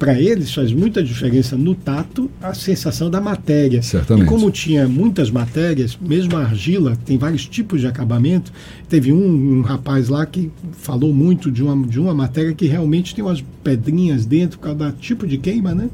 para 0.00 0.18
eles 0.18 0.54
faz 0.54 0.72
muita 0.72 1.02
diferença 1.02 1.58
no 1.58 1.74
tato 1.74 2.30
a 2.40 2.54
sensação 2.54 3.10
da 3.10 3.20
matéria. 3.20 3.82
Certamente. 3.82 4.24
E 4.24 4.28
como 4.28 4.50
tinha 4.50 4.88
muitas 4.88 5.30
matérias, 5.30 5.96
mesmo 6.00 6.38
a 6.38 6.40
argila 6.40 6.96
tem 7.04 7.18
vários 7.18 7.46
tipos 7.46 7.82
de 7.82 7.86
acabamento. 7.86 8.50
Teve 8.88 9.12
um, 9.12 9.58
um, 9.58 9.60
rapaz 9.60 10.08
lá 10.08 10.24
que 10.24 10.50
falou 10.72 11.12
muito 11.12 11.50
de 11.50 11.62
uma, 11.62 11.86
de 11.86 12.00
uma 12.00 12.14
matéria 12.14 12.54
que 12.54 12.66
realmente 12.66 13.14
tem 13.14 13.22
umas 13.22 13.44
pedrinhas 13.62 14.24
dentro 14.24 14.58
por 14.58 14.74
causa 14.74 14.90
do 14.90 14.98
tipo 14.98 15.26
de 15.26 15.36
queima, 15.36 15.74
né? 15.74 15.90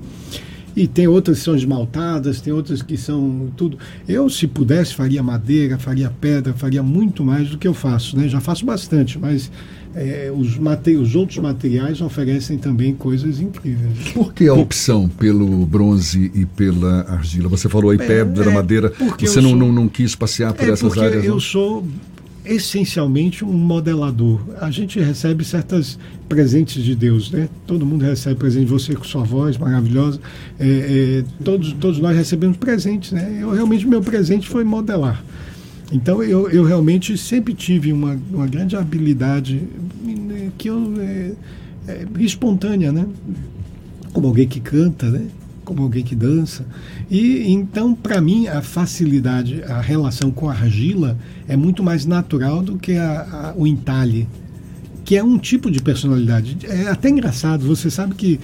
E 0.77 0.87
tem 0.87 1.09
outras 1.09 1.39
que 1.39 1.45
são 1.45 1.57
esmaltadas, 1.57 2.41
tem 2.41 2.53
outras 2.53 2.83
que 2.83 2.99
são 2.99 3.49
tudo. 3.57 3.79
Eu, 4.07 4.29
se 4.29 4.47
pudesse, 4.47 4.95
faria 4.95 5.23
madeira, 5.23 5.79
faria 5.79 6.13
pedra, 6.21 6.53
faria 6.53 6.83
muito 6.83 7.25
mais 7.25 7.49
do 7.49 7.57
que 7.57 7.67
eu 7.67 7.73
faço, 7.73 8.15
né? 8.15 8.29
Já 8.29 8.41
faço 8.41 8.67
bastante, 8.67 9.19
mas 9.19 9.51
é, 9.95 10.31
os, 10.31 10.59
os 11.01 11.17
outros 11.17 11.39
materiais 11.39 12.03
oferecem 12.03 12.59
também 12.59 12.95
coisas 12.95 13.41
incríveis. 13.41 14.13
Por 14.13 14.35
que 14.35 14.47
a 14.47 14.53
opção 14.53 15.09
pelo 15.09 15.65
bronze 15.65 16.31
e 16.35 16.45
pela 16.45 17.07
argila? 17.09 17.49
Você 17.49 17.67
falou 17.71 17.91
aí 17.91 17.97
pedra, 17.97 18.51
é, 18.51 18.55
madeira. 18.55 18.93
Você 19.19 19.41
não, 19.41 19.51
sou, 19.51 19.59
não, 19.59 19.73
não, 19.73 19.89
quis 19.89 20.15
passear 20.15 20.53
por 20.53 20.69
é 20.69 20.73
essas 20.73 20.99
áreas? 20.99 21.25
Eu 21.25 21.33
não? 21.33 21.41
sou 21.41 21.87
essencialmente 22.49 23.45
um 23.45 23.53
modelador. 23.53 24.41
A 24.61 24.71
gente 24.71 25.01
recebe 25.01 25.45
certas 25.45 25.99
presentes 26.29 26.83
de 26.83 26.95
Deus, 26.95 27.31
né? 27.31 27.49
Todo 27.67 27.87
mundo 27.87 28.05
recebe 28.05 28.37
presente 28.37 28.67
você 28.67 28.95
com 28.95 29.05
sua 29.05 29.25
voz 29.25 29.57
maravilhosa. 29.57 30.21
É, 30.59 30.67
é, 30.67 31.25
todos, 31.45 31.73
todos 31.75 31.99
nós 31.99 32.17
recebemos 32.17 32.57
presentes, 32.57 33.13
né? 33.13 33.39
Eu 33.41 33.51
realmente 33.53 33.87
meu 33.87 34.01
presente 34.01 34.49
foi 34.49 34.65
modelar. 34.65 35.23
Então 35.93 36.23
eu, 36.23 36.51
eu 36.51 36.65
realmente 36.65 37.17
sempre 37.17 37.55
tive 37.55 37.93
uma, 37.93 38.19
uma 38.33 38.47
grande 38.47 38.77
habilidade 38.77 39.63
né, 40.03 40.51
que 40.59 40.69
eu 40.69 40.95
é, 40.99 41.33
é, 41.89 42.07
espontânea, 42.19 42.91
né? 42.91 43.07
Como 44.13 44.27
alguém 44.27 44.49
que 44.49 44.61
canta, 44.61 45.09
né? 45.11 45.27
Como 45.67 45.83
alguém 45.83 46.05
que 46.05 46.15
dança. 46.15 46.65
E 47.11 47.53
então, 47.53 47.95
para 47.95 48.21
mim, 48.21 48.47
a 48.47 48.63
facilidade, 48.63 49.63
a 49.65 49.81
relação 49.81 50.31
com 50.31 50.49
a 50.49 50.53
argila 50.53 51.19
é 51.47 51.57
muito 51.57 51.83
mais 51.83 52.07
natural 52.07 52.63
do 52.63 52.79
que 52.79 52.97
a, 52.97 53.21
a, 53.21 53.55
o 53.55 53.67
entalhe, 53.67 54.27
que 55.05 55.17
é 55.17 55.23
um 55.23 55.37
tipo 55.37 55.71
de 55.71 55.83
personalidade. 55.83 56.57
É 56.65 56.89
até 56.89 57.11
engraçado, 57.11 57.67
você 57.67 57.91
sabe 57.91 58.15
que 58.15 58.41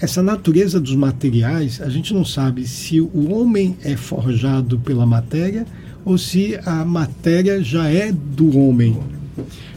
essa 0.00 0.22
natureza 0.22 0.80
dos 0.80 0.94
materiais, 0.94 1.80
a 1.82 1.88
gente 1.88 2.14
não 2.14 2.24
sabe 2.24 2.66
se 2.68 3.00
o 3.00 3.32
homem 3.32 3.76
é 3.82 3.96
forjado 3.96 4.78
pela 4.78 5.04
matéria 5.04 5.66
ou 6.04 6.16
se 6.16 6.58
a 6.64 6.84
matéria 6.84 7.60
já 7.62 7.90
é 7.90 8.12
do 8.12 8.56
homem. 8.56 8.96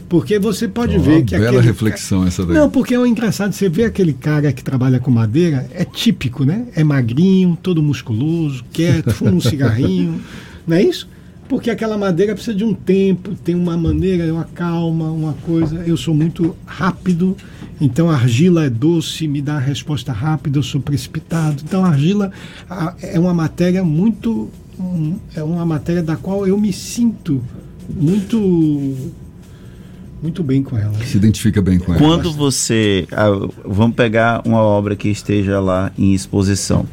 Porque 0.08 0.38
você 0.38 0.68
pode 0.68 0.96
oh, 0.96 1.00
ver 1.00 1.24
que 1.24 1.38
bela 1.38 1.48
aquele 1.48 1.62
reflexão 1.62 2.26
essa 2.26 2.44
daí. 2.44 2.54
Não, 2.54 2.68
porque 2.68 2.94
é 2.94 2.98
um 2.98 3.06
engraçado, 3.06 3.52
você 3.52 3.68
vê 3.68 3.84
aquele 3.84 4.12
cara 4.12 4.52
que 4.52 4.62
trabalha 4.62 5.00
com 5.00 5.10
madeira, 5.10 5.66
é 5.72 5.84
típico, 5.84 6.44
né? 6.44 6.66
É 6.74 6.84
magrinho, 6.84 7.56
todo 7.62 7.82
musculoso, 7.82 8.64
quieto, 8.72 9.10
fuma 9.16 9.30
um 9.30 9.40
cigarrinho, 9.40 10.20
não 10.66 10.76
é 10.76 10.82
isso? 10.82 11.08
Porque 11.48 11.70
aquela 11.70 11.98
madeira 11.98 12.34
precisa 12.34 12.56
de 12.56 12.64
um 12.64 12.72
tempo, 12.72 13.34
tem 13.34 13.54
uma 13.54 13.76
maneira, 13.76 14.32
uma 14.32 14.44
calma, 14.44 15.10
uma 15.10 15.34
coisa. 15.34 15.82
Eu 15.86 15.96
sou 15.96 16.14
muito 16.14 16.56
rápido, 16.64 17.36
então 17.80 18.10
a 18.10 18.14
argila 18.14 18.64
é 18.64 18.70
doce, 18.70 19.26
me 19.28 19.42
dá 19.42 19.56
a 19.56 19.60
resposta 19.60 20.12
rápida, 20.12 20.58
eu 20.58 20.62
sou 20.62 20.80
precipitado. 20.80 21.62
Então 21.62 21.84
a 21.84 21.88
argila 21.88 22.32
é 23.02 23.18
uma 23.18 23.34
matéria 23.34 23.84
muito. 23.84 24.48
É 25.34 25.42
uma 25.42 25.66
matéria 25.66 26.02
da 26.02 26.16
qual 26.16 26.46
eu 26.46 26.58
me 26.58 26.72
sinto 26.72 27.42
muito 27.88 29.12
muito 30.22 30.42
bem 30.42 30.62
com 30.62 30.78
ela. 30.78 30.94
Se 31.04 31.16
identifica 31.16 31.60
bem 31.60 31.78
com 31.78 31.92
ela. 31.92 32.00
Quando 32.00 32.32
você. 32.32 33.06
Ah, 33.10 33.28
vamos 33.64 33.96
pegar 33.96 34.42
uma 34.46 34.62
obra 34.62 34.94
que 34.94 35.08
esteja 35.08 35.58
lá 35.58 35.90
em 35.98 36.14
exposição. 36.14 36.86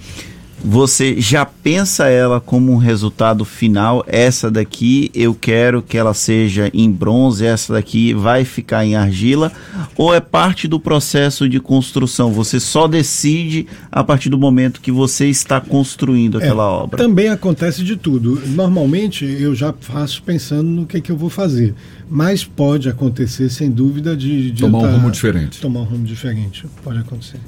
Você 0.64 1.20
já 1.20 1.46
pensa 1.46 2.08
ela 2.08 2.42
como 2.42 2.72
um 2.72 2.78
resultado 2.78 3.46
final? 3.46 4.04
Essa 4.08 4.52
daqui 4.52 5.10
eu 5.14 5.34
quero 5.34 5.82
que 5.82 5.98
ela 5.98 6.14
seja 6.14 6.70
em 6.74 6.92
bronze, 6.92 7.46
essa 7.46 7.74
daqui 7.74 8.14
vai 8.14 8.44
ficar 8.44 8.86
em 8.86 8.96
argila? 8.96 9.52
Ou 9.96 10.14
é 10.14 10.20
parte 10.20 10.68
do 10.68 10.80
processo 10.80 11.48
de 11.48 11.60
construção? 11.60 12.32
Você 12.34 12.60
só 12.60 12.88
decide 12.88 13.68
a 13.92 14.04
partir 14.04 14.30
do 14.30 14.38
momento 14.38 14.82
que 14.82 14.92
você 14.92 15.28
está 15.28 15.62
construindo 15.62 16.40
é, 16.40 16.44
aquela 16.44 16.64
é, 16.64 16.68
obra? 16.68 16.98
Também 16.98 17.30
acontece 17.30 17.84
de 17.84 17.96
tudo. 17.96 18.42
Normalmente 18.48 19.26
eu 19.26 19.56
já 19.56 19.74
faço 19.80 20.22
pensando 20.24 20.70
no 20.70 20.86
que, 20.86 20.98
é 20.98 21.02
que 21.02 21.12
eu 21.12 21.18
vou 21.18 21.30
fazer. 21.30 21.74
Mas 22.10 22.44
pode 22.44 22.90
acontecer, 22.90 23.50
sem 23.50 23.70
dúvida, 23.70 24.18
de. 24.18 24.52
de 24.52 24.62
tomar 24.62 24.80
um 24.80 24.92
rumo 24.94 25.12
diferente. 25.12 25.62
Tomar 25.62 25.82
um 25.82 25.84
rumo 25.84 26.04
diferente. 26.04 26.66
Pode 26.84 26.98
acontecer. 27.00 27.40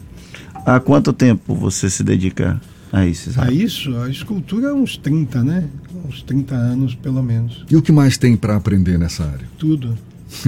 Há 0.66 0.80
quanto 0.80 1.12
tempo 1.12 1.56
você 1.56 1.90
se 1.90 2.04
dedica 2.04 2.62
a 2.92 3.06
isso? 3.06 3.32
A 3.38 3.52
isso? 3.52 3.96
A 3.98 4.10
escultura 4.10 4.68
é 4.68 4.74
uns 4.74 4.98
30, 4.98 5.44
né? 5.44 5.64
Uns 6.08 6.22
30 6.24 6.56
anos, 6.56 6.96
pelo 6.96 7.24
menos. 7.24 7.66
E 7.70 7.76
o 7.76 7.82
que 7.82 7.92
mais 7.92 8.18
tem 8.18 8.36
para 8.36 8.56
aprender 8.56 8.98
nessa 8.98 9.24
área? 9.24 9.48
Tudo. 9.58 9.98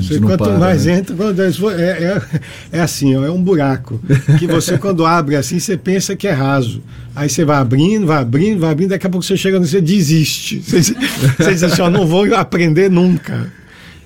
Você, 0.00 0.18
quanto 0.20 0.44
para, 0.44 0.58
mais 0.58 0.84
né? 0.84 0.98
entra, 0.98 1.14
é, 1.76 1.82
é, 1.82 2.40
é, 2.72 2.80
assim, 2.80 3.14
é 3.14 3.30
um 3.30 3.40
buraco. 3.40 4.00
Que 4.36 4.48
você, 4.48 4.76
quando 4.78 5.06
abre 5.06 5.36
assim, 5.36 5.60
você 5.60 5.76
pensa 5.76 6.16
que 6.16 6.26
é 6.26 6.32
raso. 6.32 6.82
Aí 7.14 7.28
você 7.28 7.44
vai 7.44 7.58
abrindo, 7.58 8.04
vai 8.04 8.18
abrindo, 8.18 8.58
vai 8.58 8.72
abrindo, 8.72 8.90
daqui 8.90 9.06
a 9.06 9.10
pouco 9.10 9.24
você 9.24 9.36
chega 9.36 9.60
no 9.60 9.66
você 9.66 9.80
desiste. 9.80 10.60
Você, 10.60 10.92
você 11.38 11.52
diz 11.52 11.62
assim, 11.62 11.82
ó, 11.82 11.88
não 11.88 12.04
vou 12.04 12.34
aprender 12.34 12.90
nunca. 12.90 13.52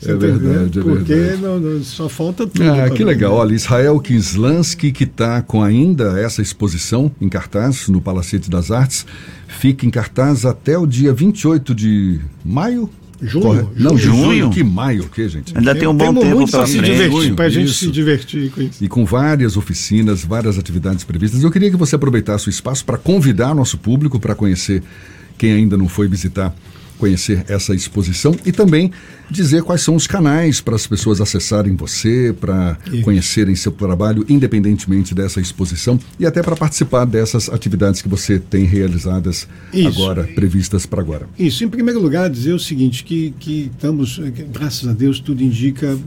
É 0.07 0.15
verdade, 0.15 0.81
é 0.81 0.83
Porque 0.83 1.15
verdade. 1.15 1.43
Não, 1.43 1.61
não, 1.61 1.83
só 1.83 2.09
falta 2.09 2.47
tudo. 2.47 2.65
Ah, 2.65 2.91
que 2.91 3.05
legal. 3.05 3.35
Olha, 3.35 3.55
Israel 3.55 3.99
Kislansky, 4.01 4.91
que 4.91 5.05
está 5.05 5.43
com 5.43 5.63
ainda 5.63 6.19
essa 6.21 6.43
exposição 6.43 7.11
em 7.21 7.29
cartaz 7.29 7.89
no 7.89 8.01
Palacete 8.01 8.51
das 8.51 8.71
Artes, 8.71 9.07
fica 9.47 9.87
em 9.87 9.91
cartaz 9.91 10.45
até 10.45 10.77
o 10.77 10.87
dia 10.87 11.13
28 11.13 11.75
de 11.75 12.21
maio. 12.45 12.91
Junho? 13.21 13.45
Corre... 13.45 13.67
Não, 13.77 13.97
junho. 13.97 14.25
junho. 14.25 14.51
Que 14.51 14.65
maio, 14.65 15.05
o 15.05 15.09
que, 15.09 15.29
gente? 15.29 15.57
Ainda 15.57 15.75
tem 15.77 15.87
um 15.87 15.95
bom 15.95 16.13
tempo 16.13 16.51
para 16.51 16.67
se 16.67 16.81
divertir, 16.81 17.35
para 17.35 17.45
a 17.45 17.49
gente 17.49 17.73
se 17.73 17.89
divertir 17.89 18.51
com 18.51 18.63
isso. 18.63 18.85
E 18.85 18.89
com 18.89 19.05
várias 19.05 19.57
oficinas, 19.57 20.25
várias 20.25 20.59
atividades 20.59 21.05
previstas. 21.05 21.45
Eu 21.45 21.51
queria 21.51 21.71
que 21.71 21.77
você 21.77 21.95
aproveitasse 21.95 22.49
o 22.49 22.51
espaço 22.51 22.85
para 22.85 22.99
convidar 22.99 23.55
nosso 23.55 23.79
público 23.79 24.19
para 24.19 24.35
conhecer 24.35 24.83
quem 25.39 25.53
ainda 25.53 25.77
não 25.77 25.87
foi 25.89 26.09
visitar 26.09 26.53
conhecer 27.03 27.45
essa 27.49 27.75
exposição 27.75 28.33
e 28.47 28.53
também 28.53 28.93
dizer 29.29 29.65
quais 29.65 29.83
são 29.83 29.97
os 29.97 30.07
canais 30.07 30.61
para 30.61 30.77
as 30.77 30.87
pessoas 30.87 31.21
acessarem 31.21 31.75
você, 31.75 32.33
para 32.39 32.79
conhecerem 33.03 33.57
seu 33.57 33.73
trabalho, 33.73 34.25
independentemente 34.29 35.13
dessa 35.13 35.41
exposição 35.41 35.99
e 36.21 36.25
até 36.25 36.41
para 36.43 36.55
participar 36.55 37.05
dessas 37.05 37.49
atividades 37.49 38.01
que 38.01 38.09
você 38.09 38.39
tem 38.39 38.65
realizadas 38.65 39.49
Isso. 39.73 39.89
agora, 39.89 40.23
previstas 40.23 40.87
para 40.87 41.01
agora. 41.01 41.29
Isso, 41.37 41.65
em 41.65 41.69
primeiro 41.69 42.01
lugar, 42.01 42.31
dizer 42.31 42.53
o 42.53 42.59
seguinte, 42.59 43.03
que, 43.03 43.35
que 43.41 43.71
estamos, 43.75 44.21
graças 44.53 44.89
a 44.89 44.93
Deus, 44.93 45.19
tudo 45.19 45.43
indica, 45.43 45.99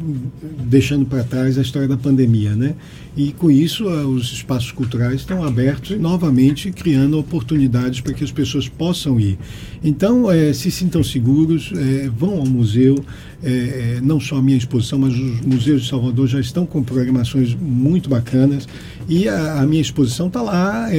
deixando 0.62 1.06
para 1.06 1.26
trás 1.26 1.58
a 1.58 1.62
história 1.62 1.90
da 1.90 1.98
pandemia, 1.98 2.56
né? 2.56 2.74
E 3.18 3.32
com 3.32 3.50
isso, 3.50 3.86
os 3.86 4.34
espaços 4.34 4.74
culturais 4.74 5.22
estão 5.22 5.42
abertos 5.44 5.92
e 5.92 5.96
novamente 5.96 6.70
criando 6.72 7.18
oportunidades 7.18 8.02
para 8.02 8.14
que 8.14 8.24
as 8.24 8.32
pessoas 8.32 8.68
possam 8.68 9.18
ir. 9.18 9.38
Então, 9.82 10.30
é, 10.30 10.52
se 10.52 10.70
sintam 10.70 11.02
seguros, 11.02 11.72
é, 11.74 12.10
vão 12.10 12.40
ao 12.40 12.46
museu. 12.46 13.04
É, 13.42 14.00
não 14.02 14.20
só 14.20 14.38
a 14.38 14.42
minha 14.42 14.58
exposição, 14.58 14.98
mas 14.98 15.14
os 15.14 15.42
museus 15.42 15.84
de 15.84 15.90
Salvador 15.90 16.28
já 16.28 16.40
estão 16.40 16.66
com 16.66 16.84
programações 16.84 17.54
muito 17.54 18.10
bacanas. 18.10 18.68
E 19.08 19.30
a, 19.30 19.62
a 19.62 19.66
minha 19.66 19.82
exposição 19.82 20.28
está 20.28 20.42
lá. 20.42 20.90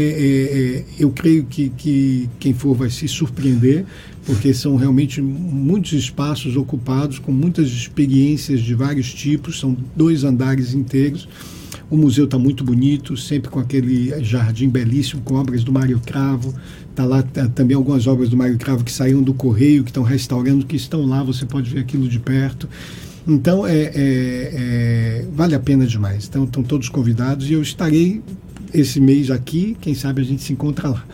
Eu 0.98 1.10
creio 1.10 1.44
que, 1.44 1.68
que 1.70 2.30
quem 2.38 2.54
for 2.54 2.74
vai 2.74 2.88
se 2.88 3.08
surpreender, 3.08 3.84
porque 4.24 4.54
são 4.54 4.76
realmente 4.76 5.20
muitos 5.20 5.92
espaços 5.92 6.56
ocupados, 6.56 7.18
com 7.18 7.32
muitas 7.32 7.68
experiências 7.68 8.60
de 8.60 8.74
vários 8.74 9.12
tipos, 9.12 9.58
são 9.58 9.76
dois 9.94 10.24
andares 10.24 10.72
inteiros. 10.72 11.28
O 11.88 11.96
museu 11.96 12.24
está 12.24 12.36
muito 12.36 12.64
bonito, 12.64 13.16
sempre 13.16 13.48
com 13.48 13.60
aquele 13.60 14.22
jardim 14.24 14.68
belíssimo, 14.68 15.22
com 15.22 15.36
obras 15.36 15.62
do 15.62 15.70
Mário 15.70 16.00
Cravo. 16.00 16.52
Está 16.90 17.04
lá 17.04 17.22
tá, 17.22 17.46
também 17.48 17.76
algumas 17.76 18.08
obras 18.08 18.28
do 18.28 18.36
Mário 18.36 18.58
Cravo 18.58 18.82
que 18.82 18.90
saíram 18.90 19.22
do 19.22 19.32
Correio, 19.32 19.84
que 19.84 19.90
estão 19.90 20.02
restaurando, 20.02 20.66
que 20.66 20.74
estão 20.74 21.06
lá, 21.06 21.22
você 21.22 21.46
pode 21.46 21.70
ver 21.70 21.80
aquilo 21.80 22.08
de 22.08 22.18
perto. 22.18 22.68
Então, 23.26 23.64
é, 23.64 23.76
é, 23.76 23.92
é, 23.94 25.24
vale 25.32 25.54
a 25.54 25.60
pena 25.60 25.86
demais. 25.86 26.26
Então, 26.26 26.42
estão 26.44 26.64
todos 26.64 26.88
convidados 26.88 27.48
e 27.48 27.52
eu 27.52 27.62
estarei 27.62 28.20
esse 28.74 29.00
mês 29.00 29.30
aqui, 29.30 29.76
quem 29.80 29.94
sabe 29.94 30.22
a 30.22 30.24
gente 30.24 30.42
se 30.42 30.52
encontra 30.52 30.88
lá. 30.88 31.04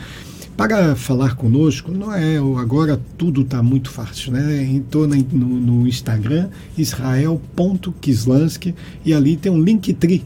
Para 0.56 0.96
falar 0.96 1.36
conosco, 1.36 1.92
não 1.92 2.14
é 2.14 2.36
agora 2.60 3.00
tudo 3.18 3.42
está 3.42 3.62
muito 3.62 3.90
fácil, 3.90 4.32
né? 4.32 4.62
Entrou 4.64 5.06
no, 5.08 5.16
no 5.16 5.86
Instagram, 5.88 6.48
israel.kislansky, 6.76 8.74
e 9.04 9.14
ali 9.14 9.36
tem 9.36 9.50
um 9.50 9.62
Linktree 9.62 10.22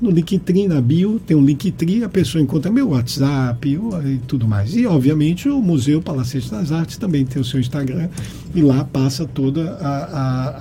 no 0.00 0.10
Linktree, 0.10 0.68
na 0.68 0.80
bio, 0.80 1.18
tem 1.18 1.36
um 1.36 1.44
Linktree, 1.44 2.04
a 2.04 2.08
pessoa 2.08 2.42
encontra 2.42 2.70
meu 2.70 2.90
WhatsApp 2.90 3.68
e 3.68 4.18
tudo 4.26 4.46
mais. 4.46 4.76
E, 4.76 4.86
obviamente, 4.86 5.48
o 5.48 5.60
Museu 5.60 6.02
Palacete 6.02 6.50
das 6.50 6.72
Artes 6.72 6.96
também 6.96 7.24
tem 7.24 7.40
o 7.40 7.44
seu 7.44 7.60
Instagram 7.60 8.08
e 8.54 8.62
lá 8.62 8.84
passa 8.84 9.26
todas 9.26 9.66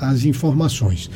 as 0.01 0.25
informações. 0.25 1.10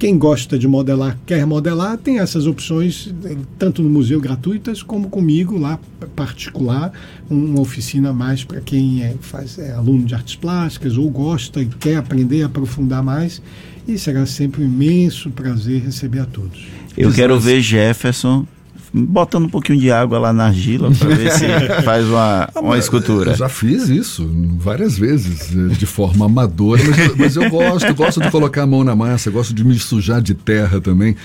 Quem 0.00 0.16
gosta 0.16 0.58
de 0.58 0.66
modelar, 0.66 1.18
quer 1.26 1.44
modelar, 1.44 1.98
tem 1.98 2.20
essas 2.20 2.46
opções, 2.46 3.12
tanto 3.58 3.82
no 3.82 3.90
museu 3.90 4.18
gratuitas, 4.18 4.82
como 4.82 5.10
comigo 5.10 5.58
lá 5.58 5.78
particular, 6.16 6.90
uma 7.28 7.60
oficina 7.60 8.10
mais 8.10 8.42
para 8.42 8.62
quem 8.62 9.02
é, 9.02 9.14
faz, 9.20 9.58
é 9.58 9.72
aluno 9.72 10.06
de 10.06 10.14
artes 10.14 10.36
plásticas 10.36 10.96
ou 10.96 11.10
gosta 11.10 11.60
e 11.60 11.66
quer 11.66 11.96
aprender, 11.96 12.42
aprofundar 12.44 13.02
mais. 13.02 13.42
E 13.86 13.98
será 13.98 14.24
sempre 14.24 14.62
um 14.62 14.64
imenso 14.64 15.28
prazer 15.32 15.82
receber 15.82 16.20
a 16.20 16.24
todos. 16.24 16.66
Eu 16.96 17.12
quero 17.12 17.38
ver 17.38 17.60
Jefferson 17.60 18.46
botando 18.92 19.44
um 19.44 19.48
pouquinho 19.48 19.78
de 19.78 19.90
água 19.90 20.18
lá 20.18 20.32
na 20.32 20.46
argila 20.46 20.90
para 20.90 21.08
ver 21.14 21.32
se 21.32 21.46
faz 21.84 22.06
uma, 22.06 22.48
ah, 22.54 22.60
uma 22.60 22.78
escultura. 22.78 23.32
Eu 23.32 23.36
já 23.36 23.48
fiz 23.48 23.88
isso 23.88 24.28
várias 24.58 24.98
vezes, 24.98 25.54
eh, 25.54 25.74
de 25.74 25.86
forma 25.86 26.26
amadora, 26.26 26.82
mas, 26.84 27.16
mas, 27.16 27.36
eu 27.36 27.48
gosto, 27.48 27.94
gosto 27.94 28.20
de 28.20 28.30
colocar 28.30 28.62
a 28.62 28.66
mão 28.66 28.82
na 28.82 28.96
massa, 28.96 29.30
gosto 29.30 29.54
de 29.54 29.64
me 29.64 29.78
sujar 29.78 30.20
de 30.20 30.34
terra 30.34 30.80
também. 30.80 31.16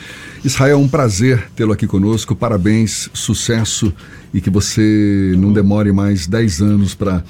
Israel, 0.43 0.79
um 0.79 0.87
prazer 0.87 1.47
tê-lo 1.55 1.73
aqui 1.73 1.87
conosco, 1.87 2.35
parabéns, 2.35 3.09
sucesso 3.13 3.91
e 4.33 4.39
que 4.39 4.49
você 4.49 5.33
não 5.37 5.51
demore 5.51 5.91
mais 5.91 6.27
10 6.27 6.61
anos 6.61 6.93
para 6.93 7.23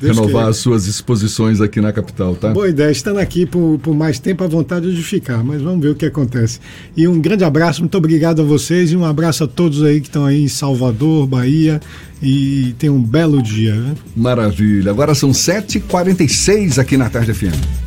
Deus 0.00 0.16
renovar 0.16 0.48
as 0.48 0.58
suas 0.58 0.86
exposições 0.86 1.60
aqui 1.60 1.80
na 1.80 1.92
capital, 1.92 2.34
tá? 2.34 2.52
Boa 2.52 2.68
ideia, 2.68 2.90
estando 2.90 3.18
aqui 3.18 3.46
por, 3.46 3.78
por 3.82 3.94
mais 3.94 4.18
tempo, 4.18 4.44
a 4.44 4.46
vontade 4.46 4.94
de 4.94 5.02
ficar, 5.02 5.42
mas 5.42 5.62
vamos 5.62 5.80
ver 5.80 5.90
o 5.90 5.94
que 5.94 6.06
acontece. 6.06 6.60
E 6.96 7.06
um 7.08 7.20
grande 7.20 7.44
abraço, 7.44 7.80
muito 7.80 7.96
obrigado 7.96 8.42
a 8.42 8.44
vocês 8.44 8.92
e 8.92 8.96
um 8.96 9.04
abraço 9.04 9.44
a 9.44 9.46
todos 9.46 9.82
aí 9.82 10.00
que 10.00 10.08
estão 10.08 10.24
aí 10.24 10.42
em 10.42 10.48
Salvador, 10.48 11.26
Bahia 11.26 11.80
e 12.22 12.74
tenham 12.78 12.96
um 12.96 13.02
belo 13.02 13.42
dia. 13.42 13.74
Né? 13.74 13.94
Maravilha, 14.16 14.90
agora 14.90 15.14
são 15.14 15.30
7h46 15.30 16.78
aqui 16.78 16.96
na 16.96 17.08
Tarde 17.08 17.32
FM. 17.32 17.85